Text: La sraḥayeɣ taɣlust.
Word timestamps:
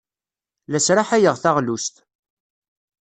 La 0.71 0.79
sraḥayeɣ 0.85 1.35
taɣlust. 1.37 1.95